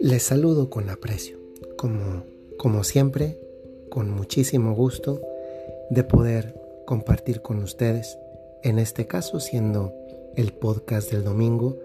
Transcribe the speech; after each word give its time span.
Les 0.00 0.22
saludo 0.22 0.70
con 0.70 0.88
aprecio, 0.88 1.38
como, 1.76 2.24
como 2.56 2.84
siempre, 2.84 3.38
con 3.90 4.10
muchísimo 4.10 4.74
gusto 4.74 5.20
de 5.90 6.04
poder 6.04 6.54
compartir 6.86 7.42
con 7.42 7.62
ustedes, 7.62 8.18
en 8.62 8.78
este 8.78 9.06
caso 9.06 9.40
siendo 9.40 9.92
el 10.36 10.52
podcast 10.52 11.12
del 11.12 11.24
domingo, 11.24 11.78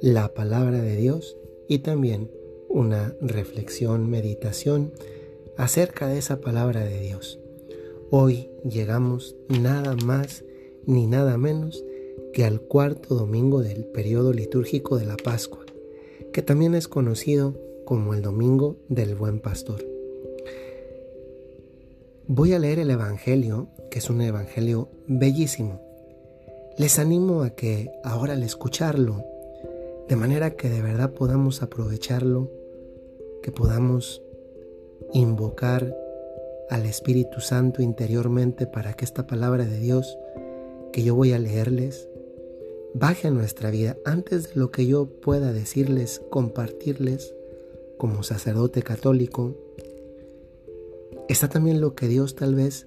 la 0.00 0.34
palabra 0.34 0.80
de 0.82 0.96
Dios 0.96 1.36
y 1.68 1.78
también 1.80 2.30
una 2.68 3.14
reflexión, 3.20 4.10
meditación 4.10 4.92
acerca 5.56 6.08
de 6.08 6.18
esa 6.18 6.40
palabra 6.40 6.84
de 6.84 7.00
Dios. 7.00 7.38
Hoy 8.10 8.50
llegamos 8.64 9.36
nada 9.48 9.94
más 9.96 10.44
ni 10.88 11.06
nada 11.06 11.38
menos 11.38 11.84
que 12.32 12.44
al 12.44 12.60
cuarto 12.60 13.14
domingo 13.14 13.62
del 13.62 13.84
periodo 13.84 14.32
litúrgico 14.32 14.98
de 14.98 15.06
la 15.06 15.16
Pascua 15.16 15.64
que 16.32 16.42
también 16.42 16.74
es 16.74 16.88
conocido 16.88 17.54
como 17.84 18.14
el 18.14 18.22
Domingo 18.22 18.76
del 18.88 19.14
Buen 19.14 19.40
Pastor. 19.40 19.84
Voy 22.26 22.52
a 22.52 22.58
leer 22.58 22.78
el 22.78 22.90
Evangelio, 22.90 23.68
que 23.90 23.98
es 23.98 24.10
un 24.10 24.20
Evangelio 24.20 24.88
bellísimo. 25.06 25.80
Les 26.76 26.98
animo 26.98 27.42
a 27.42 27.50
que 27.50 27.90
ahora 28.04 28.34
al 28.34 28.42
escucharlo, 28.42 29.24
de 30.08 30.16
manera 30.16 30.50
que 30.50 30.68
de 30.68 30.82
verdad 30.82 31.12
podamos 31.12 31.62
aprovecharlo, 31.62 32.50
que 33.42 33.50
podamos 33.50 34.22
invocar 35.12 35.96
al 36.68 36.84
Espíritu 36.84 37.40
Santo 37.40 37.80
interiormente 37.80 38.66
para 38.66 38.92
que 38.92 39.06
esta 39.06 39.26
palabra 39.26 39.64
de 39.64 39.78
Dios 39.78 40.18
que 40.92 41.02
yo 41.02 41.14
voy 41.14 41.32
a 41.32 41.38
leerles 41.38 42.08
baje 42.94 43.28
a 43.28 43.30
nuestra 43.30 43.70
vida 43.70 43.96
antes 44.04 44.54
de 44.54 44.60
lo 44.60 44.70
que 44.70 44.86
yo 44.86 45.06
pueda 45.06 45.52
decirles, 45.52 46.20
compartirles 46.30 47.34
como 47.96 48.22
sacerdote 48.22 48.82
católico. 48.82 49.56
Está 51.28 51.48
también 51.48 51.80
lo 51.80 51.94
que 51.94 52.08
Dios 52.08 52.34
tal 52.34 52.54
vez 52.54 52.86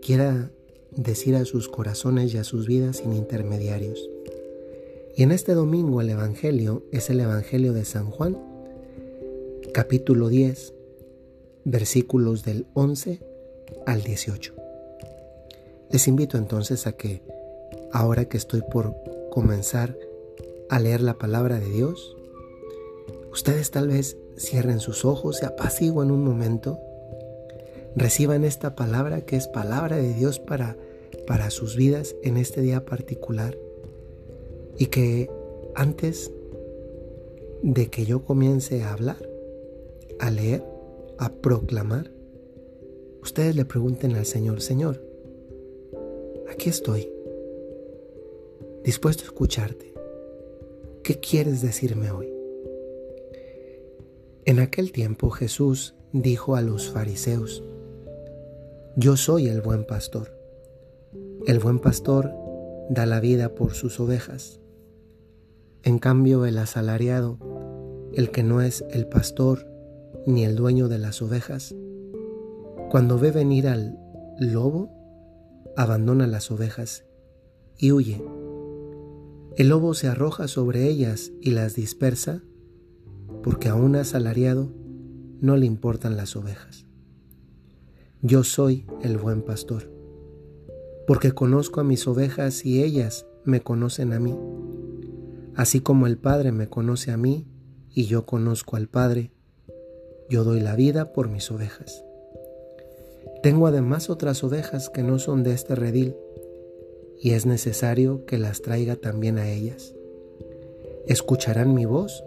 quiera 0.00 0.50
decir 0.90 1.36
a 1.36 1.44
sus 1.44 1.68
corazones 1.68 2.34
y 2.34 2.38
a 2.38 2.44
sus 2.44 2.66
vidas 2.66 2.98
sin 2.98 3.14
intermediarios. 3.14 4.08
Y 5.16 5.22
en 5.22 5.32
este 5.32 5.54
domingo 5.54 6.00
el 6.00 6.10
Evangelio 6.10 6.84
es 6.90 7.10
el 7.10 7.20
Evangelio 7.20 7.72
de 7.72 7.84
San 7.84 8.10
Juan, 8.10 8.36
capítulo 9.72 10.28
10, 10.28 10.74
versículos 11.64 12.44
del 12.44 12.66
11 12.74 13.20
al 13.86 14.02
18. 14.02 14.61
Les 15.92 16.08
invito 16.08 16.38
entonces 16.38 16.86
a 16.86 16.92
que, 16.92 17.20
ahora 17.92 18.24
que 18.24 18.38
estoy 18.38 18.62
por 18.62 18.94
comenzar 19.30 19.94
a 20.70 20.80
leer 20.80 21.02
la 21.02 21.18
palabra 21.18 21.60
de 21.60 21.68
Dios, 21.68 22.16
ustedes 23.30 23.70
tal 23.70 23.88
vez 23.88 24.16
cierren 24.38 24.80
sus 24.80 25.04
ojos, 25.04 25.36
se 25.36 25.44
apaciguan 25.44 26.10
un 26.10 26.24
momento, 26.24 26.78
reciban 27.94 28.42
esta 28.44 28.74
palabra 28.74 29.26
que 29.26 29.36
es 29.36 29.48
palabra 29.48 29.98
de 29.98 30.14
Dios 30.14 30.38
para, 30.38 30.78
para 31.26 31.50
sus 31.50 31.76
vidas 31.76 32.16
en 32.22 32.38
este 32.38 32.62
día 32.62 32.86
particular 32.86 33.54
y 34.78 34.86
que 34.86 35.28
antes 35.74 36.32
de 37.62 37.88
que 37.88 38.06
yo 38.06 38.24
comience 38.24 38.82
a 38.82 38.94
hablar, 38.94 39.18
a 40.20 40.30
leer, 40.30 40.64
a 41.18 41.28
proclamar, 41.28 42.10
ustedes 43.20 43.54
le 43.54 43.66
pregunten 43.66 44.16
al 44.16 44.24
Señor, 44.24 44.62
Señor, 44.62 45.11
aquí 46.52 46.68
estoy 46.68 47.10
dispuesto 48.84 49.22
a 49.22 49.26
escucharte. 49.26 49.94
¿Qué 51.02 51.18
quieres 51.18 51.62
decirme 51.62 52.10
hoy? 52.10 52.30
En 54.44 54.60
aquel 54.60 54.92
tiempo 54.92 55.30
Jesús 55.30 55.94
dijo 56.12 56.54
a 56.54 56.60
los 56.60 56.90
fariseos, 56.90 57.64
Yo 58.96 59.16
soy 59.16 59.48
el 59.48 59.62
buen 59.62 59.86
pastor. 59.86 60.36
El 61.46 61.58
buen 61.58 61.78
pastor 61.78 62.30
da 62.90 63.06
la 63.06 63.20
vida 63.20 63.54
por 63.54 63.72
sus 63.72 63.98
ovejas. 63.98 64.60
En 65.82 65.98
cambio, 65.98 66.44
el 66.44 66.58
asalariado, 66.58 67.38
el 68.12 68.30
que 68.30 68.42
no 68.42 68.60
es 68.60 68.84
el 68.90 69.06
pastor 69.06 69.66
ni 70.26 70.44
el 70.44 70.54
dueño 70.54 70.88
de 70.88 70.98
las 70.98 71.22
ovejas, 71.22 71.74
cuando 72.90 73.18
ve 73.18 73.30
venir 73.30 73.68
al 73.68 73.98
lobo, 74.38 75.01
abandona 75.76 76.26
las 76.26 76.50
ovejas 76.50 77.04
y 77.78 77.92
huye 77.92 78.22
el 79.56 79.68
lobo 79.68 79.92
se 79.92 80.08
arroja 80.08 80.48
sobre 80.48 80.88
ellas 80.88 81.30
y 81.42 81.50
las 81.50 81.74
dispersa 81.74 82.42
porque 83.42 83.68
a 83.68 83.74
un 83.74 83.96
asalariado 83.96 84.72
no 85.40 85.58
le 85.58 85.66
importan 85.66 86.16
las 86.16 86.36
ovejas. 86.36 86.86
Yo 88.22 88.44
soy 88.44 88.86
el 89.02 89.18
buen 89.18 89.42
pastor, 89.42 89.92
porque 91.06 91.32
conozco 91.32 91.80
a 91.80 91.84
mis 91.84 92.06
ovejas 92.06 92.64
y 92.64 92.82
ellas 92.82 93.26
me 93.44 93.60
conocen 93.60 94.14
a 94.14 94.20
mí, 94.20 94.38
así 95.54 95.80
como 95.80 96.06
el 96.06 96.16
Padre 96.16 96.50
me 96.50 96.68
conoce 96.68 97.10
a 97.10 97.18
mí 97.18 97.46
y 97.90 98.04
yo 98.06 98.24
conozco 98.24 98.76
al 98.76 98.88
Padre, 98.88 99.32
yo 100.30 100.44
doy 100.44 100.60
la 100.60 100.76
vida 100.76 101.12
por 101.12 101.28
mis 101.28 101.50
ovejas. 101.50 102.04
Tengo 103.42 103.66
además 103.66 104.08
otras 104.08 104.44
ovejas 104.44 104.88
que 104.88 105.02
no 105.02 105.18
son 105.18 105.42
de 105.42 105.52
este 105.52 105.74
redil, 105.74 106.14
y 107.20 107.32
es 107.32 107.44
necesario 107.44 108.24
que 108.24 108.38
las 108.38 108.62
traiga 108.62 108.94
también 108.94 109.36
a 109.36 109.50
ellas. 109.50 109.94
Escucharán 111.06 111.74
mi 111.74 111.84
voz 111.84 112.22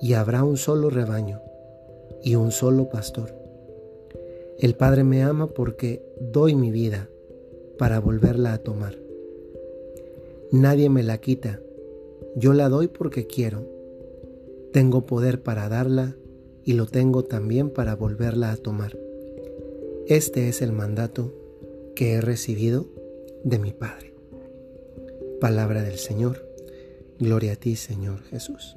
y 0.00 0.12
habrá 0.12 0.44
un 0.44 0.56
solo 0.56 0.88
rebaño 0.88 1.40
y 2.22 2.36
un 2.36 2.52
solo 2.52 2.88
pastor. 2.88 3.34
El 4.58 4.74
Padre 4.74 5.02
me 5.02 5.22
ama 5.22 5.48
porque 5.48 6.02
doy 6.20 6.54
mi 6.54 6.70
vida 6.70 7.08
para 7.76 7.98
volverla 7.98 8.52
a 8.52 8.58
tomar. 8.58 8.96
Nadie 10.52 10.88
me 10.90 11.02
la 11.02 11.18
quita, 11.18 11.60
yo 12.36 12.52
la 12.52 12.68
doy 12.68 12.86
porque 12.86 13.26
quiero. 13.26 13.64
Tengo 14.72 15.06
poder 15.06 15.42
para 15.42 15.68
darla 15.68 16.16
y 16.64 16.74
lo 16.74 16.86
tengo 16.86 17.24
también 17.24 17.70
para 17.70 17.96
volverla 17.96 18.52
a 18.52 18.56
tomar. 18.56 19.05
Este 20.08 20.48
es 20.48 20.62
el 20.62 20.70
mandato 20.70 21.34
que 21.96 22.12
he 22.12 22.20
recibido 22.20 22.86
de 23.42 23.58
mi 23.58 23.72
Padre. 23.72 24.14
Palabra 25.40 25.82
del 25.82 25.98
Señor. 25.98 26.48
Gloria 27.18 27.54
a 27.54 27.56
ti, 27.56 27.74
Señor 27.74 28.22
Jesús. 28.22 28.76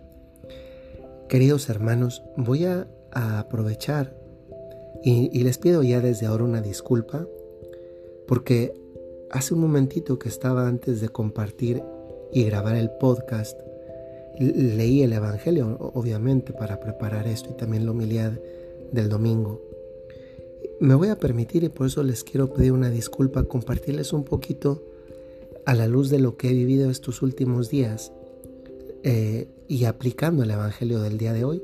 Queridos 1.27 1.69
hermanos, 1.69 2.23
voy 2.35 2.65
a, 2.65 2.87
aprovechar 3.11 4.15
y, 5.03 5.29
y 5.31 5.43
les 5.43 5.59
pido 5.59 5.83
ya 5.83 6.01
desde 6.01 6.25
ahora 6.25 6.45
una 6.45 6.61
disculpa 6.61 7.27
porque 8.27 8.73
hace 9.29 9.53
un 9.53 9.59
momentito 9.59 10.17
que 10.17 10.29
estaba 10.29 10.67
antes 10.67 10.99
de 10.99 11.09
compartir 11.09 11.83
y 12.33 12.43
grabar 12.45 12.75
el 12.75 12.89
podcast, 12.89 13.59
leí 14.39 15.03
el 15.03 15.13
Evangelio, 15.13 15.77
obviamente, 15.93 16.53
para 16.53 16.79
preparar 16.79 17.27
esto 17.27 17.51
y 17.51 17.53
también 17.53 17.85
la 17.85 17.91
humildad 17.91 18.31
del 18.91 19.09
domingo. 19.09 19.68
Me 20.79 20.95
voy 20.95 21.09
a 21.09 21.19
permitir 21.19 21.65
y 21.65 21.69
por 21.69 21.87
eso 21.87 22.03
les 22.03 22.23
quiero 22.23 22.53
pedir 22.53 22.71
una 22.71 22.89
disculpa, 22.89 23.43
compartirles 23.43 24.13
un 24.13 24.23
poquito 24.23 24.81
a 25.65 25.75
la 25.75 25.87
luz 25.87 26.09
de 26.09 26.19
lo 26.19 26.37
que 26.37 26.49
he 26.49 26.53
vivido 26.53 26.89
estos 26.89 27.21
últimos 27.21 27.69
días 27.69 28.13
eh, 29.03 29.49
y 29.67 29.83
aplicando 29.83 30.43
el 30.43 30.51
Evangelio 30.51 31.01
del 31.01 31.17
día 31.17 31.33
de 31.33 31.43
hoy. 31.43 31.61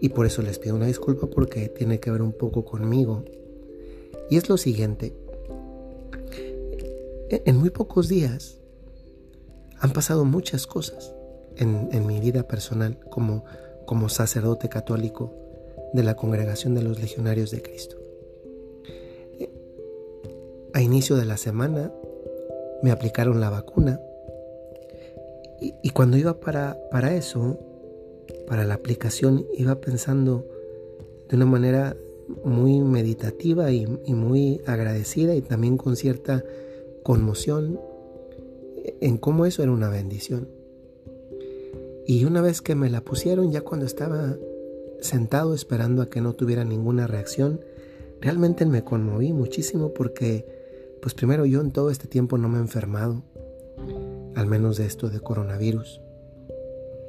Y 0.00 0.10
por 0.10 0.24
eso 0.24 0.40
les 0.40 0.60
pido 0.60 0.76
una 0.76 0.86
disculpa 0.86 1.26
porque 1.26 1.68
tiene 1.68 1.98
que 1.98 2.12
ver 2.12 2.22
un 2.22 2.32
poco 2.32 2.64
conmigo. 2.64 3.24
Y 4.30 4.36
es 4.36 4.48
lo 4.48 4.56
siguiente. 4.56 5.12
E-, 7.28 7.42
en 7.44 7.56
muy 7.56 7.70
pocos 7.70 8.06
días 8.08 8.60
han 9.80 9.92
pasado 9.92 10.24
muchas 10.24 10.68
cosas 10.68 11.12
en, 11.56 11.88
en 11.90 12.06
mi 12.06 12.20
vida 12.20 12.44
personal 12.46 13.00
como, 13.10 13.44
como 13.84 14.08
sacerdote 14.08 14.68
católico 14.68 15.43
de 15.94 16.02
la 16.02 16.16
Congregación 16.16 16.74
de 16.74 16.82
los 16.82 17.00
Legionarios 17.00 17.50
de 17.52 17.62
Cristo. 17.62 17.96
A 20.74 20.82
inicio 20.82 21.14
de 21.14 21.24
la 21.24 21.36
semana 21.36 21.92
me 22.82 22.90
aplicaron 22.90 23.40
la 23.40 23.48
vacuna. 23.48 24.00
Y, 25.60 25.90
cuando 25.90 26.18
iba 26.18 26.40
para, 26.40 26.76
para 26.90 27.14
eso, 27.14 27.58
para 28.48 28.64
la 28.64 28.74
aplicación, 28.74 29.46
iba 29.56 29.76
pensando 29.76 30.44
de 31.28 31.36
una 31.36 31.46
manera 31.46 31.96
muy 32.44 32.80
meditativa 32.80 33.70
y, 33.70 33.86
muy 33.86 34.60
agradecida 34.66 35.34
y 35.36 35.42
también 35.42 35.76
con 35.76 35.94
cierta 35.96 36.44
conmoción 37.04 37.80
en 39.00 39.16
cómo 39.16 39.46
eso 39.46 39.62
era 39.62 39.70
una 39.70 39.88
bendición. 39.88 40.48
Y 42.04 42.24
una 42.24 42.42
vez 42.42 42.60
que 42.60 42.74
me 42.74 42.90
la 42.90 43.00
pusieron, 43.00 43.52
ya 43.52 43.60
cuando 43.60 43.86
estaba 43.86 44.36
sentado 45.04 45.54
esperando 45.54 46.02
a 46.02 46.10
que 46.10 46.20
no 46.20 46.34
tuviera 46.34 46.64
ninguna 46.64 47.06
reacción, 47.06 47.60
realmente 48.20 48.66
me 48.66 48.84
conmoví 48.84 49.32
muchísimo 49.32 49.92
porque 49.92 50.46
pues 51.00 51.14
primero 51.14 51.44
yo 51.44 51.60
en 51.60 51.70
todo 51.70 51.90
este 51.90 52.08
tiempo 52.08 52.38
no 52.38 52.48
me 52.48 52.58
he 52.58 52.62
enfermado, 52.62 53.22
al 54.34 54.46
menos 54.46 54.78
de 54.78 54.86
esto 54.86 55.10
de 55.10 55.20
coronavirus. 55.20 56.00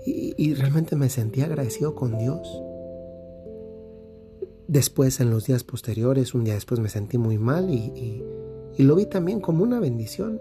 Y, 0.06 0.54
realmente 0.54 0.96
me 0.96 1.10
sentí 1.10 1.42
agradecido 1.42 1.96
con 1.96 2.18
Dios. 2.20 2.62
Después, 4.68 5.20
en 5.20 5.32
los 5.32 5.46
días 5.46 5.64
posteriores, 5.64 6.36
un 6.36 6.44
día 6.44 6.54
después 6.54 6.80
me 6.80 6.90
sentí 6.90 7.18
muy 7.18 7.40
mal 7.40 7.72
y, 7.72 8.22
y 8.78 8.84
lo 8.84 8.96
vi 8.96 9.08
también 9.08 9.40
como 9.40 9.64
una 9.64 9.80
bendición. 9.80 10.40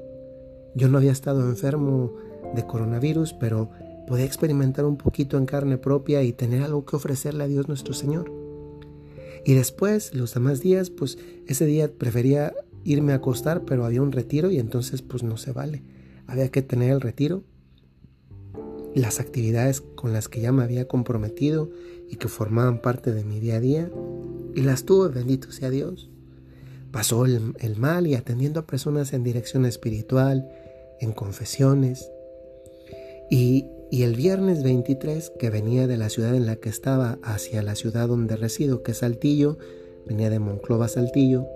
Yo 0.75 0.89
no 0.89 0.99
había 0.99 1.12
estado 1.12 1.49
enfermo 1.49 2.12
de 2.55 2.67
coronavirus, 2.67 3.33
pero 3.35 3.71
podía 4.06 4.25
experimentar 4.25 4.85
un 4.85 4.97
poquito 4.97 5.39
en 5.39 5.47
carne 5.47 5.79
propia 5.79 6.23
y 6.23 6.33
tener 6.33 6.62
algo 6.62 6.85
que 6.85 6.97
ofrecerle 6.97 7.45
a 7.45 7.49
Dios 7.49 7.69
nuestro 7.69 7.95
Señor. 7.95 8.33
Y 9.45 9.55
después, 9.55 10.15
los 10.15 10.35
demás 10.35 10.61
días, 10.61 10.91
pues 10.91 11.19
ese 11.47 11.67
día 11.67 11.91
prefería 11.93 12.55
irme 12.85 13.12
a 13.12 13.17
acostar, 13.17 13.65
pero 13.65 13.85
había 13.85 14.03
un 14.03 14.12
retiro 14.12 14.51
y 14.51 14.59
entonces 14.59 15.03
pues 15.03 15.23
no 15.23 15.37
se 15.37 15.53
vale. 15.53 15.83
Había 16.27 16.51
que 16.51 16.62
tener 16.62 16.93
el 16.93 17.01
retiro, 17.01 17.45
las 18.95 19.21
actividades 19.21 19.81
con 19.81 20.12
las 20.12 20.29
que 20.29 20.41
ya 20.41 20.53
me 20.53 20.62
había 20.62 20.87
comprometido 20.87 21.71
y 22.09 22.17
que 22.17 22.29
formaban 22.29 22.81
parte 22.81 23.12
de 23.12 23.25
mi 23.25 23.41
día 23.41 23.56
a 23.56 23.61
día, 23.61 23.91
y 24.55 24.61
las 24.62 24.85
tuve, 24.85 25.09
bendito 25.09 25.51
sea 25.51 25.71
Dios. 25.71 26.11
Pasó 26.93 27.25
el, 27.25 27.55
el 27.59 27.77
mal 27.77 28.06
y 28.06 28.15
atendiendo 28.15 28.61
a 28.61 28.67
personas 28.67 29.12
en 29.12 29.25
dirección 29.25 29.67
espiritual, 29.67 30.49
en 31.01 31.12
confesiones, 31.12 32.09
y, 33.31 33.67
el 33.90 34.16
viernes 34.16 34.62
23, 34.62 35.31
que 35.38 35.50
venía 35.50 35.86
de 35.86 35.96
la 35.96 36.08
ciudad 36.08 36.34
en 36.34 36.46
la 36.46 36.56
que 36.56 36.69
estaba 36.69 37.19
hacia 37.22 37.62
la 37.62 37.75
ciudad 37.75 38.08
donde 38.08 38.36
resido, 38.36 38.82
que 38.82 38.92
es 38.92 38.98
Saltillo, 38.98 39.58
venía 40.06 40.31
de 40.31 40.38
Monclova 40.38 40.88
Saltillo, 40.88 41.46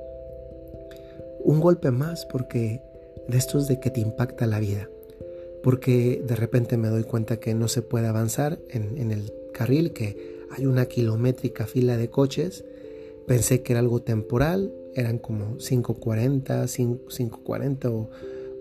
un 1.40 1.60
golpe 1.60 1.90
más 1.90 2.26
porque 2.26 2.82
de 3.28 3.38
estos 3.38 3.68
de 3.68 3.80
que 3.80 3.90
te 3.90 4.00
impacta 4.00 4.46
la 4.46 4.60
vida, 4.60 4.88
porque 5.62 6.22
de 6.26 6.36
repente 6.36 6.76
me 6.76 6.88
doy 6.88 7.04
cuenta 7.04 7.40
que 7.40 7.54
no 7.54 7.68
se 7.68 7.82
puede 7.82 8.06
avanzar 8.06 8.58
en, 8.70 9.10
el 9.10 9.32
carril, 9.52 9.92
que 9.92 10.16
hay 10.50 10.66
una 10.66 10.86
kilométrica 10.86 11.66
fila 11.66 11.96
de 11.96 12.08
coches, 12.08 12.64
pensé 13.26 13.62
que 13.62 13.72
era 13.72 13.80
algo 13.80 14.00
temporal, 14.00 14.72
eran 14.94 15.18
como 15.18 15.56
5.40, 15.56 16.64
5.40 16.64 17.86
o, 17.86 18.10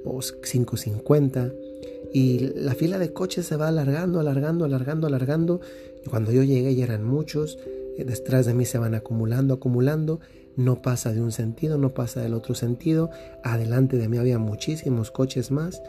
o 0.03 0.17
5.50 0.19 1.66
y 2.13 2.51
la 2.55 2.73
fila 2.73 2.97
de 2.97 3.13
coches 3.13 3.45
se 3.45 3.55
va 3.55 3.67
alargando, 3.67 4.19
alargando, 4.19 4.65
alargando, 4.65 5.07
alargando. 5.07 5.61
Y 6.05 6.09
cuando 6.09 6.31
yo 6.31 6.43
llegué 6.43 6.75
ya 6.75 6.85
eran 6.85 7.03
muchos. 7.03 7.57
Eh, 7.97 8.05
detrás 8.05 8.45
de 8.45 8.53
mí 8.53 8.65
se 8.65 8.77
van 8.77 8.95
acumulando, 8.95 9.53
acumulando. 9.53 10.19
No 10.55 10.81
pasa 10.81 11.13
de 11.13 11.21
un 11.21 11.31
sentido, 11.31 11.77
no 11.77 11.93
pasa 11.93 12.21
del 12.21 12.33
otro 12.33 12.55
sentido. 12.55 13.09
Adelante 13.43 13.97
de 13.97 14.07
mí 14.07 14.17
había 14.17 14.39
muchísimos 14.39 15.11
coches 15.11 15.51
más. 15.51 15.81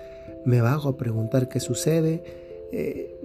Me 0.45 0.61
bajo 0.61 0.91
a 0.91 0.97
preguntar 0.97 1.49
qué 1.49 1.61
sucede. 1.61 2.23
Eh, 2.71 3.17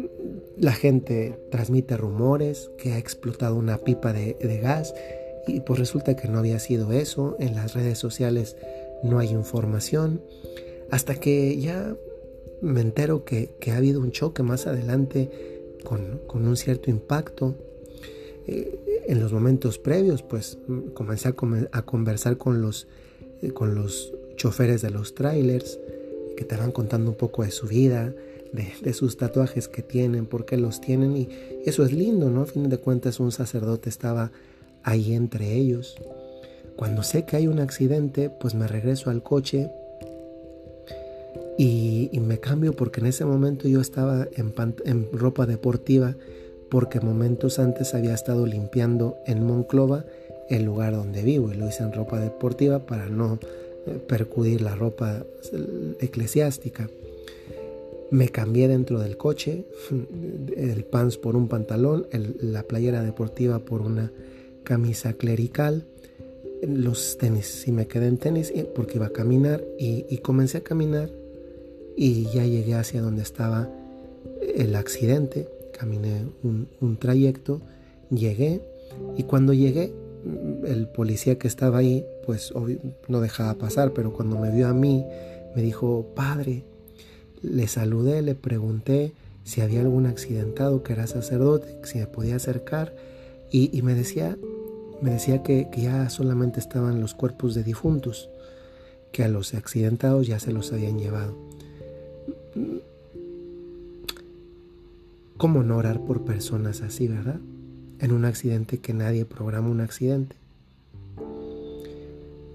la 0.57 0.72
gente 0.72 1.38
transmite 1.51 1.98
rumores 1.98 2.72
que 2.78 2.94
ha 2.94 2.98
explotado 2.98 3.56
una 3.56 3.78
pipa 3.78 4.13
de, 4.13 4.38
de 4.39 4.60
gas 4.60 4.94
y 5.48 5.60
pues 5.60 5.80
resulta 5.80 6.16
que 6.16 6.30
no 6.30 6.39
había 6.39 6.60
sido 6.60 6.94
eso. 6.94 7.36
En 7.39 7.56
las 7.56 7.74
redes 7.74 7.98
sociales 7.98 8.56
no 9.04 9.19
hay 9.19 9.30
información. 9.30 10.22
Hasta 10.92 11.16
que 11.16 11.60
ya 11.60 11.96
me 12.63 12.81
entero 12.81 13.25
que, 13.25 13.56
ha 13.68 13.77
habido 13.77 14.00
un 14.00 14.12
choque 14.12 14.42
más 14.42 14.65
adelante 14.68 15.30
con, 15.83 16.21
un 16.33 16.57
cierto 16.57 16.89
impacto. 16.89 17.56
Eh, 18.48 19.04
en 19.07 19.19
los 19.19 19.33
momentos 19.33 19.77
previos, 19.77 20.24
pues 20.24 20.57
comencé 20.94 21.27
a, 21.27 21.81
conversar 21.83 22.38
con 22.38 22.62
los, 22.62 22.88
eh, 23.42 23.51
con 23.51 23.75
los 23.75 24.13
choferes 24.38 24.81
de 24.81 24.89
los 24.89 25.13
trailers 25.13 25.80
que 26.38 26.45
te 26.45 26.56
van 26.56 26.71
contando 26.71 27.12
un 27.12 27.18
poco 27.18 27.44
de 27.44 27.51
su 27.51 27.68
vida, 27.68 28.13
de, 28.54 28.94
sus 28.94 29.18
tatuajes 29.18 29.68
que 29.68 29.81
tienen, 29.81 30.25
por 30.25 30.45
qué 30.45 30.57
los 30.57 30.80
tienen 30.80 31.18
y 31.18 31.27
eso 31.65 31.83
es 31.83 31.92
lindo, 31.92 32.30
¿no? 32.30 32.44
A 32.44 32.45
fin 32.45 32.69
de 32.69 32.77
cuentas 32.77 33.19
un 33.19 33.31
sacerdote 33.31 33.89
estaba 33.89 34.31
ahí 34.83 35.13
entre 35.13 35.54
ellos. 35.54 35.95
Cuando 36.75 37.04
sé 37.04 37.25
que 37.25 37.36
hay 37.36 37.48
un 37.48 37.60
accidente, 37.60 38.30
pues 38.30 38.56
me 38.56 38.68
regreso 38.68 39.10
al 39.10 39.21
coche 39.21 39.69
y, 41.57 42.09
me 42.19 42.39
cambio 42.39 42.73
porque 42.73 43.00
en 43.00 43.07
ese 43.07 43.25
momento 43.25 43.67
yo 43.67 43.81
estaba 43.81 44.27
en, 44.35 45.07
ropa 45.11 45.45
deportiva 45.45 46.15
porque 46.69 47.00
momentos 47.00 47.59
antes 47.59 47.94
había 47.94 48.13
estado 48.13 48.47
limpiando 48.47 49.17
en 49.27 49.45
Monclova 49.45 50.05
el 50.50 50.63
lugar 50.63 50.94
donde 50.94 51.21
vivo 51.21 51.51
y 51.51 51.55
lo 51.55 51.67
hice 51.67 51.83
en 51.83 51.94
ropa 51.94 52.19
deportiva 52.19 52.85
para 52.85 53.07
no 53.07 53.39
eh, 53.85 54.00
percudir 54.07 54.61
la 54.61 54.75
ropa 54.75 55.25
eclesiástica. 56.00 56.89
Me 58.09 58.29
cambié 58.29 58.67
dentro 58.67 59.00
del 59.00 59.17
coche, 59.17 59.65
el 60.57 60.85
pants 60.85 61.17
por 61.17 61.35
un 61.35 61.47
pantalón, 61.47 62.07
la 62.41 62.63
playera 62.63 63.03
deportiva 63.03 63.59
por 63.59 63.81
una 63.81 64.11
camisa 64.63 65.13
clerical, 65.13 65.85
los 66.65 67.17
tenis, 67.17 67.67
y 67.67 67.71
me 67.71 67.88
quedé 67.88 68.07
en 68.07 68.17
tenis 68.17 68.51
eh, 68.55 68.67
porque 68.73 68.95
iba 68.95 69.07
a 69.07 69.13
caminar 69.13 69.63
y 69.77 70.17
comencé 70.19 70.59
a 70.59 70.61
caminar 70.61 71.11
y 71.95 72.25
ya 72.34 72.45
llegué 72.45 72.75
hacia 72.75 73.01
donde 73.01 73.22
estaba 73.22 73.69
el 74.56 74.75
accidente, 74.75 75.48
caminé 75.78 76.25
un, 76.44 76.98
trayecto, 76.98 77.62
llegué 78.10 78.62
y 79.18 79.24
cuando 79.24 79.54
llegué 79.54 79.94
el 80.66 80.88
policía 80.88 81.38
que 81.38 81.48
estaba 81.48 81.80
ahí 81.80 82.06
pues 82.25 82.54
no 83.07 83.22
dejaba 83.22 83.56
pasar, 83.56 83.94
pero 83.94 84.13
cuando 84.13 84.40
me 84.40 84.51
vio 84.51 84.68
a 84.68 84.74
mí 84.74 85.06
me 85.56 85.62
dijo, 85.62 86.07
padre, 86.16 86.63
le 87.42 87.68
saludé, 87.68 88.22
le 88.22 88.36
pregunté 88.36 89.13
si 89.44 89.62
había 89.62 89.81
algún 89.81 90.06
accidentado 90.06 90.84
que 90.84 90.94
era 90.94 91.07
sacerdote, 91.07 91.78
si 91.84 92.00
me 92.00 92.07
podía 92.07 92.38
acercar 92.38 92.96
y, 93.51 93.81
me 93.84 93.94
decía, 93.94 94.36
me 95.01 95.12
decía 95.12 95.44
que, 95.44 95.68
que, 95.72 95.81
ya 95.81 96.10
solamente 96.10 96.60
estaban 96.60 97.00
los 97.00 97.13
cuerpos 97.13 97.54
de 97.54 97.63
difuntos, 97.63 98.30
que 99.12 99.24
a 99.24 99.28
los 99.28 99.54
accidentados 99.54 100.25
ya 100.25 100.39
se 100.39 100.51
los 100.51 100.74
habían 100.74 100.98
llevado. 100.98 101.38
¿Cómo 105.38 105.63
no 105.63 105.77
orar 105.77 106.01
por 106.05 106.23
personas 106.23 106.81
así, 106.81 107.07
verdad? 107.07 107.39
En 108.00 108.11
un 108.11 108.25
accidente 108.25 108.79
que 108.79 108.94
nadie 108.94 109.25
programa 109.25 109.69
un 109.69 109.81
accidente. 109.81 110.35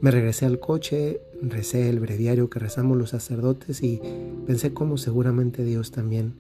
Me 0.01 0.11
regresé 0.11 0.47
al 0.47 0.61
coche, 0.61 1.21
recé 1.43 1.89
el 1.89 1.99
breviario 1.99 2.49
que 2.49 2.61
rezamos 2.61 2.97
los 2.97 3.11
sacerdotes 3.11 3.83
y 3.83 4.01
pensé 4.47 4.73
cómo 4.73 4.97
seguramente 4.97 5.65
Dios 5.65 5.91
también 5.91 6.35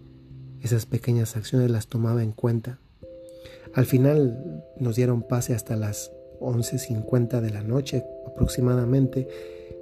esas 0.62 0.86
pequeñas 0.86 1.36
acciones 1.36 1.70
las 1.70 1.88
tomaba 1.88 2.22
en 2.22 2.32
cuenta. 2.32 2.78
Al 3.74 3.86
final 3.86 4.64
nos 4.78 4.96
dieron 4.96 5.22
pase 5.22 5.54
hasta 5.54 5.76
las 5.76 6.12
11.50 6.40 7.40
de 7.40 7.50
la 7.50 7.62
noche 7.62 8.04
aproximadamente 8.26 9.28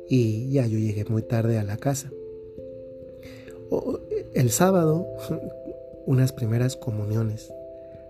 y 0.09 0.51
ya 0.51 0.67
yo 0.67 0.79
llegué 0.79 1.05
muy 1.05 1.23
tarde 1.23 1.59
a 1.59 1.65
la 1.65 1.77
casa. 1.77 2.11
El 4.35 4.51
sábado, 4.51 5.07
unas 6.07 6.33
primeras 6.33 6.77
comuniones 6.77 7.53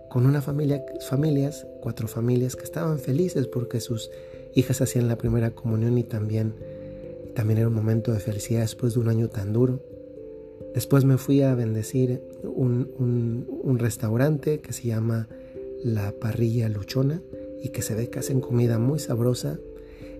con 0.09 0.25
una 0.25 0.41
familia, 0.41 0.83
familias, 1.07 1.67
cuatro 1.81 2.07
familias 2.07 2.55
que 2.55 2.63
estaban 2.63 2.99
felices 2.99 3.47
porque 3.47 3.79
sus 3.79 4.09
hijas 4.55 4.81
hacían 4.81 5.07
la 5.07 5.17
primera 5.17 5.51
comunión 5.51 5.97
y 5.97 6.03
también, 6.03 6.55
también 7.35 7.59
era 7.59 7.67
un 7.67 7.73
momento 7.73 8.13
de 8.13 8.19
felicidad 8.19 8.61
después 8.61 8.93
de 8.93 8.99
un 8.99 9.09
año 9.09 9.29
tan 9.29 9.53
duro. 9.53 9.81
Después 10.73 11.05
me 11.05 11.17
fui 11.17 11.41
a 11.41 11.55
bendecir 11.55 12.21
un, 12.43 13.77
restaurante 13.79 14.59
que 14.59 14.73
se 14.73 14.87
llama 14.87 15.27
La 15.83 16.11
Parrilla 16.11 16.69
Luchona 16.69 17.21
y 17.61 17.69
que 17.69 17.81
se 17.81 17.93
ve 17.95 18.09
que 18.09 18.19
hacen 18.19 18.41
comida 18.41 18.79
muy 18.79 18.99
sabrosa. 18.99 19.59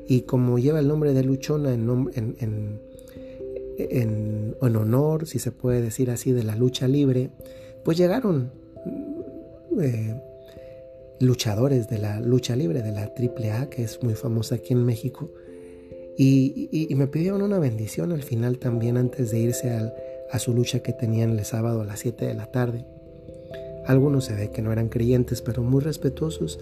Y 0.07 0.21
como 0.21 0.57
lleva 0.57 0.79
el 0.79 0.87
nombre 0.87 1.13
de 1.13 1.23
Luchona 1.23 1.73
en, 1.73 2.79
honor, 4.61 5.27
si 5.27 5.39
se 5.39 5.51
puede 5.51 5.81
decir 5.81 6.09
así, 6.09 6.31
de 6.31 6.43
la 6.43 6.55
lucha 6.55 6.87
libre, 6.87 7.29
pues 7.83 7.97
llegaron 7.97 8.51
eh, 9.81 10.15
luchadores 11.19 11.87
de 11.87 11.99
la 11.99 12.19
lucha 12.19 12.55
libre, 12.55 12.81
de 12.81 12.91
la 12.91 13.03
AAA, 13.03 13.69
que 13.69 13.83
es 13.83 14.01
muy 14.03 14.15
famosa 14.15 14.55
aquí 14.55 14.73
en 14.73 14.83
México, 14.83 15.31
y, 16.19 16.89
me 16.95 17.07
pidieron 17.07 17.43
una 17.43 17.59
bendición 17.59 18.11
al 18.11 18.23
final 18.23 18.57
también 18.57 18.97
antes 18.97 19.29
de 19.29 19.39
irse 19.39 19.69
a 20.31 20.39
su 20.39 20.53
lucha 20.53 20.79
que 20.79 20.91
tenían 20.91 21.37
el 21.37 21.45
sábado 21.45 21.81
a 21.81 21.85
las 21.85 21.99
7 21.99 22.25
de 22.25 22.33
la 22.33 22.51
tarde. 22.51 22.85
Algunos 23.85 24.25
se 24.25 24.33
ve 24.33 24.49
que 24.49 24.63
no 24.63 24.71
eran 24.71 24.89
creyentes, 24.89 25.41
pero 25.43 25.61
muy 25.61 25.81
respetuosos. 25.81 26.59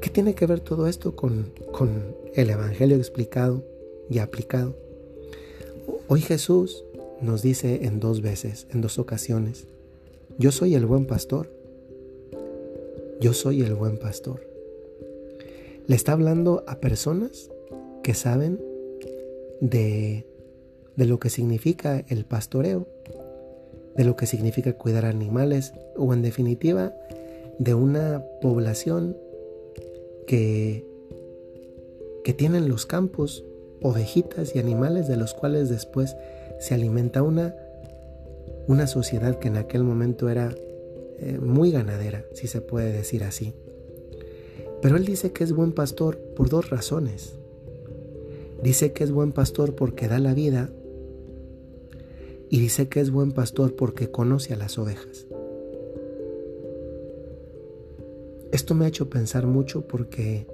¿Qué 0.00 0.08
tiene 0.08 0.34
que 0.34 0.46
ver 0.46 0.60
todo 0.60 0.86
esto 0.86 1.16
con 1.16 1.52
el 2.34 2.50
Evangelio 2.50 2.96
explicado 2.96 3.64
y 4.08 4.20
aplicado? 4.20 4.87
Hoy 6.10 6.22
Jesús 6.22 6.86
nos 7.20 7.42
dice 7.42 7.84
en 7.84 8.00
dos 8.00 8.22
veces, 8.22 8.66
en 8.70 8.80
dos 8.80 8.98
ocasiones, 8.98 9.66
yo 10.38 10.52
soy 10.52 10.74
el 10.74 10.86
buen 10.86 11.04
pastor. 11.04 11.52
Yo 13.20 13.34
soy 13.34 13.60
el 13.60 13.74
buen 13.74 13.98
pastor. 13.98 14.40
Le 15.86 15.94
está 15.94 16.12
hablando 16.12 16.64
a 16.66 16.80
personas 16.80 17.50
que 18.02 18.14
saben 18.14 18.58
de, 19.60 20.24
de 20.96 21.04
lo 21.04 21.20
que 21.20 21.28
significa 21.28 22.02
el 22.08 22.24
pastoreo, 22.24 22.88
de 23.94 24.04
lo 24.04 24.16
que 24.16 24.24
significa 24.24 24.72
cuidar 24.72 25.04
animales 25.04 25.74
o 25.94 26.14
en 26.14 26.22
definitiva 26.22 26.94
de 27.58 27.74
una 27.74 28.24
población 28.40 29.14
que, 30.26 30.86
que 32.24 32.32
tienen 32.32 32.66
los 32.70 32.86
campos, 32.86 33.44
ovejitas 33.82 34.54
y 34.54 34.58
animales 34.58 35.08
de 35.08 35.16
los 35.16 35.34
cuales 35.34 35.68
después 35.68 36.16
se 36.58 36.74
alimenta 36.74 37.22
una, 37.22 37.54
una 38.66 38.86
sociedad 38.86 39.38
que 39.38 39.48
en 39.48 39.56
aquel 39.56 39.84
momento 39.84 40.28
era 40.28 40.54
eh, 41.18 41.38
muy 41.40 41.70
ganadera, 41.70 42.24
si 42.34 42.46
se 42.46 42.60
puede 42.60 42.92
decir 42.92 43.24
así. 43.24 43.54
Pero 44.80 44.96
él 44.96 45.04
dice 45.04 45.32
que 45.32 45.44
es 45.44 45.52
buen 45.52 45.72
pastor 45.72 46.18
por 46.36 46.48
dos 46.48 46.70
razones. 46.70 47.34
Dice 48.62 48.92
que 48.92 49.04
es 49.04 49.12
buen 49.12 49.32
pastor 49.32 49.74
porque 49.74 50.08
da 50.08 50.18
la 50.18 50.34
vida 50.34 50.70
y 52.50 52.60
dice 52.60 52.88
que 52.88 53.00
es 53.00 53.10
buen 53.10 53.32
pastor 53.32 53.76
porque 53.76 54.10
conoce 54.10 54.54
a 54.54 54.56
las 54.56 54.78
ovejas. 54.78 55.26
Esto 58.52 58.74
me 58.74 58.84
ha 58.84 58.88
hecho 58.88 59.10
pensar 59.10 59.46
mucho 59.46 59.86
porque 59.86 60.46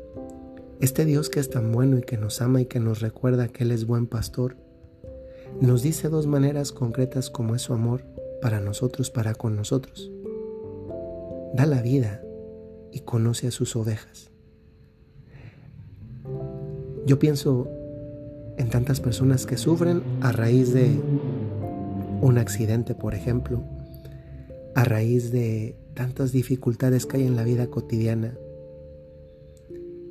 este 0.81 1.05
Dios 1.05 1.31
que 1.31 1.41
es 1.41 1.51
tan 1.51 1.73
bueno 1.73 1.99
y 1.99 2.03
que 2.03 2.17
nos 2.17 2.41
ama 2.43 2.61
y 2.61 2.67
que 2.67 2.81
nos 2.81 3.01
recuerda 3.01 3.49
que 3.49 3.65
Él 3.65 3.71
es 3.71 3.87
buen 3.87 4.07
pastor, 4.07 4.57
nos 5.61 5.83
dice 5.83 6.09
dos 6.09 6.27
maneras 6.27 6.73
concretas 6.73 7.31
como 7.31 7.55
es 7.55 7.63
su 7.63 7.73
amor 7.73 8.05
para 8.43 8.61
nosotros, 8.61 9.11
para 9.11 9.35
con 9.35 9.57
nosotros. 9.57 10.11
Da 11.55 11.67
la 11.67 11.81
vida 11.81 12.23
y 12.93 13.01
conoce 13.01 13.49
a 13.49 13.51
sus 13.51 13.77
ovejas. 13.77 14.31
Yo 17.07 17.19
pienso 17.19 17.69
en 18.57 18.71
tantas 18.71 19.01
personas 19.01 19.47
que 19.47 19.57
sufren 19.57 20.03
a 20.21 20.33
raíz 20.33 20.73
de 20.73 21.01
un 22.21 22.39
accidente, 22.39 22.95
por 22.95 23.15
ejemplo, 23.15 23.63
a 24.75 24.85
raíz 24.85 25.31
de 25.31 25.77
tantas 25.95 26.33
dificultades 26.33 27.07
que 27.07 27.19
hay 27.19 27.27
en 27.27 27.37
la 27.37 27.45
vida 27.45 27.67
cotidiana. 27.69 28.37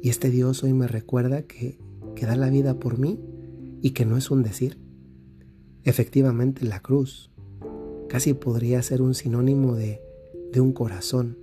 Y 0.04 0.10
este 0.10 0.30
Dios 0.30 0.64
hoy 0.64 0.74
me 0.74 0.86
recuerda 0.86 1.44
que, 1.44 1.80
que 2.14 2.26
da 2.26 2.36
la 2.36 2.50
vida 2.50 2.74
por 2.74 3.00
mí 3.00 3.22
y 3.82 3.92
que 3.92 4.06
no 4.06 4.18
es 4.18 4.32
un 4.32 4.44
decir. 4.44 4.78
Efectivamente, 5.86 6.66
la 6.66 6.82
cruz 6.82 7.32
casi 8.10 8.34
podría 8.34 8.82
ser 8.82 9.02
un 9.02 9.16
sinónimo 9.16 9.76
de, 9.76 10.02
de 10.52 10.60
un 10.60 10.74
corazón. 10.74 11.38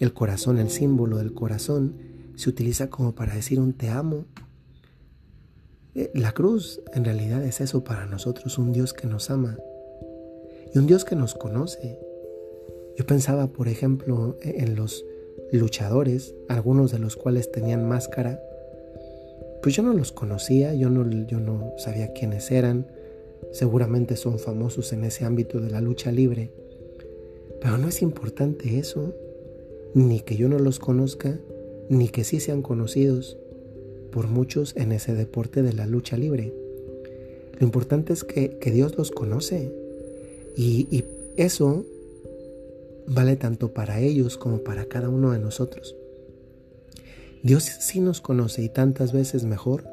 El 0.00 0.12
corazón, 0.12 0.58
el 0.58 0.70
símbolo 0.70 1.18
del 1.18 1.34
corazón, 1.34 1.98
se 2.34 2.50
utiliza 2.50 2.90
como 2.90 3.14
para 3.14 3.32
decir 3.32 3.60
un 3.60 3.74
te 3.74 3.90
amo. 3.90 4.24
Eh, 5.94 6.10
la 6.14 6.32
cruz 6.32 6.80
en 6.94 7.04
realidad 7.04 7.44
es 7.44 7.60
eso 7.60 7.84
para 7.84 8.06
nosotros, 8.06 8.58
un 8.58 8.72
Dios 8.72 8.92
que 8.92 9.06
nos 9.06 9.30
ama 9.30 9.56
y 10.74 10.78
un 10.78 10.88
Dios 10.88 11.04
que 11.04 11.14
nos 11.14 11.36
conoce. 11.36 11.96
Yo 12.98 13.06
pensaba, 13.06 13.52
por 13.52 13.68
ejemplo, 13.68 14.36
e, 14.42 14.64
en 14.64 14.74
los 14.74 15.04
luchadores, 15.52 16.34
algunos 16.48 16.90
de 16.90 16.98
los 16.98 17.16
cuales 17.16 17.52
tenían 17.52 17.88
máscara. 17.88 18.42
Pues 19.62 19.76
yo 19.76 19.82
no 19.82 19.92
los 19.92 20.10
conocía, 20.10 20.74
yo 20.74 20.90
no, 20.90 21.08
yo 21.26 21.38
no 21.38 21.72
sabía 21.76 22.12
quiénes 22.12 22.50
eran. 22.50 22.86
Seguramente 23.52 24.16
son 24.16 24.38
famosos 24.38 24.92
en 24.92 25.04
ese 25.04 25.24
ámbito 25.24 25.60
de 25.60 25.70
la 25.70 25.80
lucha 25.80 26.10
libre. 26.10 26.50
Pero 27.60 27.78
no 27.78 27.88
es 27.88 28.02
importante 28.02 28.78
eso, 28.78 29.14
ni 29.94 30.20
que 30.20 30.36
yo 30.36 30.48
no 30.48 30.58
los 30.58 30.78
conozca, 30.78 31.38
ni 31.88 32.08
que 32.08 32.24
sí 32.24 32.40
sean 32.40 32.62
conocidos 32.62 33.36
por 34.10 34.26
muchos 34.26 34.74
en 34.76 34.92
ese 34.92 35.14
deporte 35.14 35.62
de 35.62 35.72
la 35.72 35.86
lucha 35.86 36.16
libre. 36.16 36.52
Lo 37.58 37.66
importante 37.66 38.12
es 38.12 38.24
que, 38.24 38.58
Dios 38.72 38.96
los 38.96 39.10
conoce 39.10 39.72
y, 40.56 40.88
y 40.90 41.04
eso 41.36 41.84
vale 43.06 43.36
tanto 43.36 43.72
para 43.72 44.00
ellos 44.00 44.36
como 44.36 44.58
para 44.58 44.86
cada 44.86 45.08
uno 45.08 45.32
de 45.32 45.38
nosotros. 45.38 45.96
Dios 47.42 47.64
sí 47.64 48.00
nos 48.00 48.20
conoce 48.20 48.62
y 48.62 48.68
tantas 48.68 49.12
veces 49.12 49.44
mejor 49.44 49.84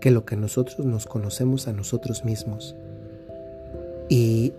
que 0.00 0.10
lo 0.10 0.24
que 0.24 0.36
nosotros 0.36 0.84
nos 0.84 1.06
conocemos 1.06 1.68
a 1.68 1.72
nosotros 1.72 2.24
mismos. 2.24 2.74
Y 4.08 4.52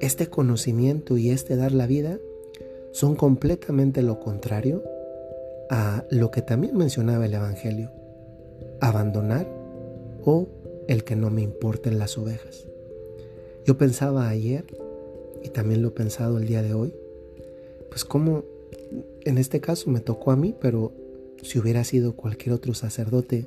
este 0.00 0.28
conocimiento 0.28 1.16
y 1.16 1.30
este 1.30 1.56
dar 1.56 1.72
la 1.72 1.86
vida 1.86 2.18
son 2.92 3.16
completamente 3.16 4.02
lo 4.02 4.20
contrario 4.20 4.84
a 5.68 6.04
lo 6.10 6.30
que 6.30 6.42
también 6.42 6.76
mencionaba 6.76 7.26
el 7.26 7.34
Evangelio, 7.34 7.90
abandonar 8.80 9.48
o 10.24 10.46
el 10.86 11.02
que 11.02 11.16
no 11.16 11.30
me 11.30 11.42
importen 11.42 11.98
las 11.98 12.16
ovejas. 12.16 12.66
Yo 13.64 13.76
pensaba 13.76 14.28
ayer, 14.28 14.64
y 15.42 15.48
también 15.48 15.82
lo 15.82 15.88
he 15.88 15.92
pensado 15.92 16.38
el 16.38 16.46
día 16.46 16.62
de 16.62 16.74
hoy, 16.74 16.94
pues 17.96 18.04
como 18.04 18.44
en 19.24 19.38
este 19.38 19.62
caso 19.62 19.88
me 19.88 20.00
tocó 20.00 20.30
a 20.30 20.36
mí, 20.36 20.54
pero 20.60 20.92
si 21.40 21.58
hubiera 21.58 21.82
sido 21.82 22.14
cualquier 22.14 22.54
otro 22.54 22.74
sacerdote, 22.74 23.46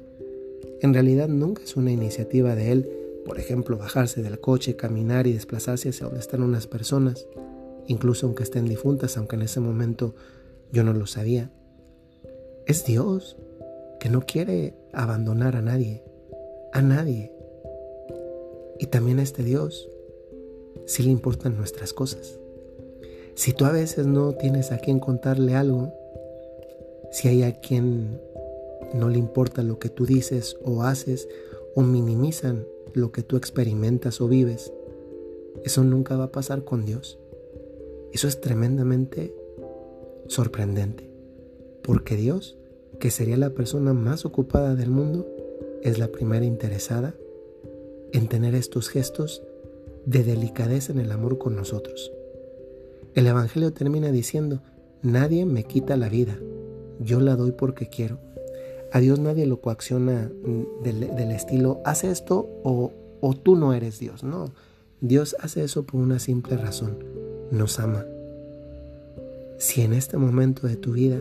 en 0.82 0.91
realidad 0.91 1.27
nunca 1.27 1.62
es 1.62 1.75
una 1.75 1.91
iniciativa 1.91 2.56
de 2.56 2.72
él, 2.72 2.89
por 3.27 3.38
ejemplo, 3.38 3.77
bajarse 3.77 4.24
del 4.24 4.39
coche, 4.39 4.75
caminar 4.75 5.27
y 5.27 5.34
desplazarse 5.34 5.89
hacia 5.89 6.08
donde 6.08 6.22
están 6.22 6.41
unas 6.41 6.65
personas, 6.65 7.27
incluso 7.86 8.25
aunque 8.25 8.41
estén 8.41 8.65
difuntas, 8.65 9.18
aunque 9.18 9.36
en 9.36 9.44
ese 9.44 9.60
momento 9.60 10.15
yo 10.72 10.84
no 10.84 10.94
lo 10.94 11.06
sabía. 11.06 11.51
Es 12.65 12.86
Dios 12.86 13.38
que 14.00 14.10
no 14.10 14.22
quiere 14.22 14.74
abandonar 14.94 15.58
a 15.58 15.62
nadie, 15.62 16.01
a 16.74 16.82
nadie. 16.82 17.32
Y 18.79 18.88
también 18.88 19.20
a 19.20 19.22
este 19.22 19.44
Dios 19.44 19.88
sí 20.88 21.03
le 21.03 21.12
importan 21.12 21.56
nuestras 21.56 21.94
cosas. 21.94 22.39
Si 23.39 23.53
tú 23.53 23.63
a 23.63 23.72
veces 23.72 24.05
no 24.05 24.34
tienes 24.34 24.74
a 24.74 24.79
quien 24.79 25.00
contarle 25.00 25.55
algo, 25.55 25.93
si 27.10 27.29
hay 27.29 27.43
a 27.43 27.62
quien 27.62 28.19
no 28.93 29.08
le 29.08 29.17
importa 29.17 29.63
lo 29.63 29.79
que 29.79 29.88
tú 29.88 30.05
dices 30.05 30.58
o 30.62 30.84
haces 30.84 31.29
o 31.74 31.81
minimizan 31.81 32.67
lo 32.93 33.13
que 33.13 33.24
tú 33.24 33.38
experimentas 33.38 34.19
o 34.19 34.27
vives, 34.27 34.74
eso 35.63 35.86
nunca 35.86 36.17
va 36.17 36.25
a 36.25 36.31
pasar 36.34 36.65
con 36.65 36.86
Dios. 36.86 37.17
Eso 38.12 38.27
es 38.27 38.41
tremendamente 38.41 39.34
sorprendente, 40.27 41.10
porque 41.81 42.17
Dios, 42.17 42.58
que 43.00 43.10
sería 43.10 43.38
la 43.38 43.51
persona 43.51 43.93
más 43.93 44.25
ocupada 44.25 44.75
del 44.75 44.89
mundo, 44.89 45.25
es 45.81 45.98
la 45.98 46.10
primera 46.10 46.43
interesada 46.43 47.15
en 48.12 48.27
tener 48.27 48.53
estos 48.53 48.89
gestos 48.89 49.43
de 50.05 50.25
delicadeza 50.25 50.91
en 50.91 51.00
el 51.00 51.13
amor 51.13 51.38
con 51.38 51.55
nosotros. 51.55 52.12
El 53.16 53.25
Evangelio 53.25 53.74
termina 53.74 54.12
diciendo, 54.12 54.62
nadie 55.01 55.46
me 55.46 55.63
quita 55.63 55.98
la 55.98 56.10
vida, 56.10 56.38
yo 57.00 57.20
la 57.20 57.36
doy 57.36 57.51
porque 57.51 57.89
quiero. 57.89 58.20
A 58.92 59.00
Dios 59.00 59.20
nadie 59.20 59.46
lo 59.46 59.62
coacciona 59.62 60.32
mm, 60.44 60.84
del, 60.84 61.32
estilo, 61.32 61.82
haz 61.86 62.04
esto 62.04 62.50
o, 62.63 62.92
tú 63.44 63.56
no 63.56 63.74
eres 63.74 64.00
Dios. 64.00 64.24
No, 64.24 64.51
Dios 65.01 65.36
hace 65.39 65.63
eso 65.63 65.84
por 65.84 66.01
una 66.01 66.20
simple 66.20 66.58
razón, 66.58 67.04
nos 67.51 67.80
ama. 67.80 68.06
Si 69.58 69.82
en 69.82 69.94
este 69.94 70.18
momento 70.18 70.68
de 70.68 70.75
tu 70.75 70.94
vida 70.94 71.20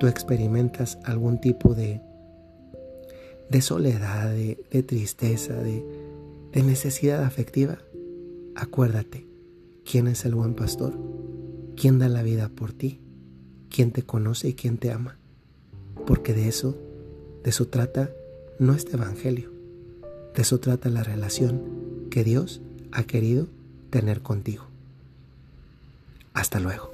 tú 0.00 0.08
experimentas 0.08 0.98
algún 1.04 1.40
tipo 1.40 1.74
de, 1.74 2.00
soledad, 3.60 4.32
de, 4.32 4.82
tristeza, 4.82 5.54
de 5.54 6.62
necesidad 6.62 7.22
afectiva, 7.22 7.78
acuérdate, 8.56 9.33
quién 9.84 10.06
es 10.08 10.24
el 10.24 10.34
buen 10.34 10.54
pastor, 10.54 10.98
quién 11.76 11.98
da 11.98 12.08
la 12.08 12.22
vida 12.22 12.48
por 12.48 12.72
ti, 12.72 13.00
quién 13.70 13.92
te 13.92 14.02
conoce 14.02 14.48
y 14.48 14.54
quién 14.54 14.78
te 14.78 14.90
ama. 14.90 15.16
Porque 16.06 16.32
de 16.32 16.48
eso, 16.48 16.76
de 17.42 17.50
eso 17.50 17.66
trata 17.68 18.10
no 18.58 18.74
este 18.74 18.96
Evangelio, 18.96 19.50
de 20.34 20.42
eso 20.42 20.60
trata 20.60 20.88
la 20.88 21.02
relación 21.02 22.08
que 22.10 22.24
Dios 22.24 22.60
ha 22.92 23.04
querido 23.04 23.48
tener 23.90 24.22
contigo. 24.22 24.64
Hasta 26.32 26.60
luego. 26.60 26.93